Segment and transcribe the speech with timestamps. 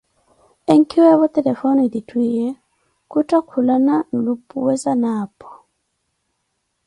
[0.73, 2.47] Enkiweevo telefone ti twiiye,
[3.11, 5.49] khuttakhukana nlupuwe zanapo.